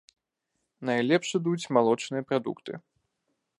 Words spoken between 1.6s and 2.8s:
малочныя прадукты.